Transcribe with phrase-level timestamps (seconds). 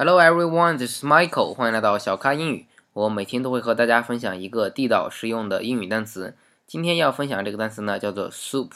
[0.00, 1.54] Hello everyone, this is Michael.
[1.54, 2.66] 欢迎来到小咖英语。
[2.92, 6.36] 我每天都会和大家分享一个地道实用的英语单词。
[6.68, 8.70] 今天要分享这个单词呢，叫做 soup。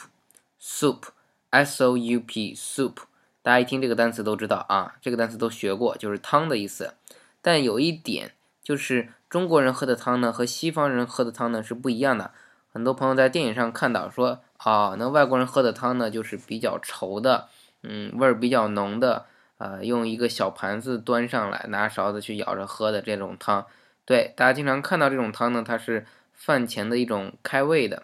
[0.61, 2.95] soup，s o u p soup。
[3.41, 6.95] 大家一听这个单词都知道啊，这个单词都学过，就是汤的意思。
[7.41, 12.31] 但有一点就是，中国人喝的汤呢和西方人喝的汤呢是不一样的。
[12.73, 17.47] 很多朋友在电影上看到说啊，那外国人喝的汤呢就是比较稠的，
[17.81, 19.27] 嗯，味儿比较浓的，
[19.57, 23.65] 呃，用一个小盘子端上来，拿勺子去舀着喝的这种汤。
[24.05, 28.03] 对，大家经常看到这种汤呢，它是饭前的一种开胃的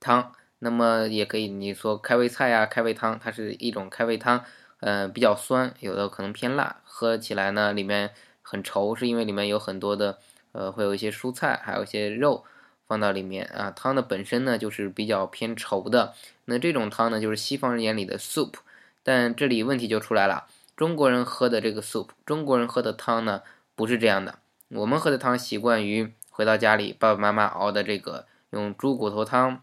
[0.00, 0.32] 汤。
[0.58, 4.44] 那么也可以你说开胃菜呀，开胃汤，它是一种开胃汤。
[4.80, 10.18] 嗯，比较酸，有的可能偏辣，喝起来呢里面很稠，是因为里面有很多的，
[10.52, 12.44] 呃，会有一些蔬菜，还有一些肉
[12.86, 13.70] 放到里面啊。
[13.70, 16.14] 汤的本身呢就是比较偏稠的，
[16.46, 18.54] 那这种汤呢就是西方人眼里的 soup，
[19.02, 20.46] 但这里问题就出来了，
[20.80, 23.42] 中国人喝的这个 soup，中国人喝的汤呢
[23.74, 24.38] 不是这样的，
[24.70, 29.60] 我们喝的汤习惯于回到家里爸爸妈妈熬的这个用猪骨头汤、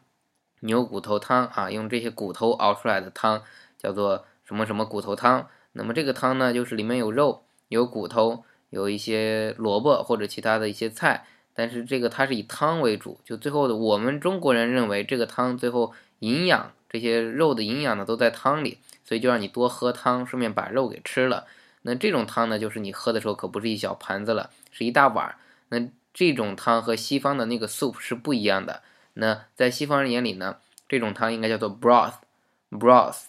[0.59, 3.41] 牛骨头汤啊，用这些骨头熬出来的汤
[3.79, 4.25] 叫做。
[4.43, 5.47] 什么什么骨头汤？
[5.71, 13.19] 那么这个汤呢，就是里面有肉、有骨头、有一些萝卜或者其他的一些菜，但是这个它是以汤为主。
[13.25, 21.47] 就最后的，我们中国人认为这个汤最后营养这些肉的营养呢都在汤里，所以就让你多喝汤，顺便把肉给吃了。
[21.81, 25.35] 那这种汤呢，就是你喝的时候可不是一小盘子了，是一大碗。
[25.69, 28.83] 那这种汤和西方的那个 soup 是不一样的。
[29.13, 30.57] 那在西方人眼里呢，
[30.87, 33.25] 这种汤应该叫做 broth，broth。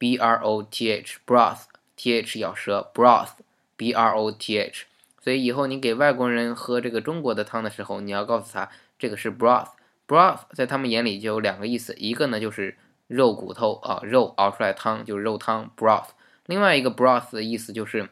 [0.00, 1.62] b r o t h broth
[1.96, 3.30] t h 咬舌 broth
[3.76, 4.84] b r o t h，
[5.20, 9.70] 所以以后你给外国人喝这个中国的汤的时候，你要告诉他这个是 broth
[10.06, 12.76] broth，在他们眼里就有两个意思，一个呢就是
[13.08, 16.10] 肉骨头啊，肉熬出来汤就是肉汤 broth，
[16.46, 18.08] 另外一个 broth 的意思就是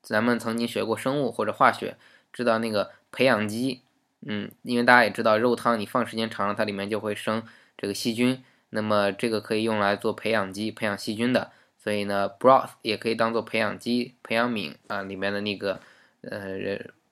[0.00, 1.98] 咱们曾经学过生物或者化学，
[2.32, 3.82] 知道那个培养基，
[4.26, 7.42] 嗯，因为大家也知道肉汤你放时间长了，它里面就会生
[7.76, 8.42] 这个细菌。
[8.70, 15.78] 那么这个可以用来做培养基，培养细菌的，所以呢，broth 也可以当做培养基、培养皿啊里面的那个
[16.22, 16.58] 呃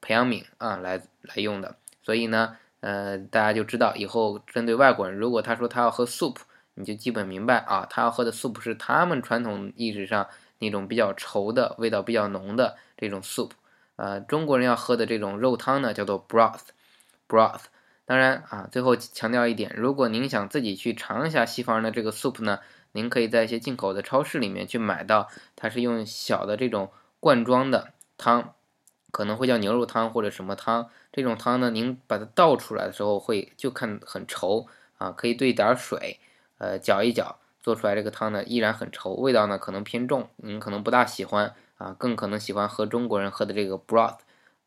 [0.01, 1.77] 培养皿啊来来用的。
[2.03, 6.39] 所以呢，呃，大家就知道以后针对外国人，如果他说他要喝 soup，
[6.75, 10.29] 你就基本明白啊，他要喝的 soup 是他们传统意识上
[10.59, 13.51] 那种比较稠的、味道比较浓的这种 soup。
[13.97, 17.65] 呃，中国人要喝的这种肉汤呢，叫做 broth，broth。
[18.05, 22.59] 当然啊，最后强调一点，如果您想自己去尝一下西方人的这个 soup 呢，
[22.93, 26.91] 您可以在一些进口的超市里面去买到，它是用小的这种
[27.21, 28.55] 罐装的汤，
[29.13, 30.91] 可能会叫牛肉汤或者什么汤。
[31.13, 34.67] 这种汤呢，您把它倒出来的时候会就看很稠
[34.99, 36.19] 啊，可以兑点水，
[36.59, 44.19] 呃，搅一搅，做出来这个汤呢依然很稠，味道呢可能偏重，您可能不大喜欢啊，更可能喜欢喝中国人喝的这个 broth。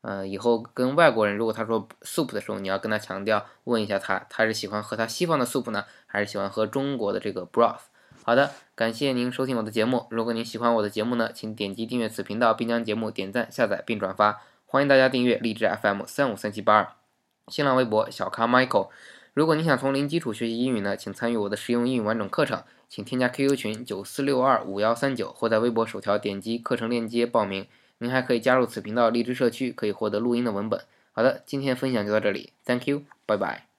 [0.02, 7.80] 呃，以后跟外国人如果他说 soup 的时候，你要跟他强调，问一下他，他是喜欢喝他西方的 soup 呢，还是喜欢喝中国的这个 broth？
[8.24, 10.06] 好的，感谢您收听我的节目。
[10.12, 14.42] 如果您喜欢我的节目呢，请点击订阅此频道，并将节目点赞、下载并转发。
[14.66, 16.88] 欢迎大家订阅荔枝 FM 三五三七八二，
[17.48, 18.90] 新浪微博小咖 Michael。
[19.36, 27.68] 如果你想从零基础学习英语呢，请参与我的实用英语完整课程，请添加 QQ 群九四六二五幺三九，或在微博首条点击课程链接报名。
[27.98, 30.80] 您还可以加入此频道荔枝社区，可以获得录音的文本。
[31.12, 33.75] 好的，今天分享就到这里，Thank you，拜拜。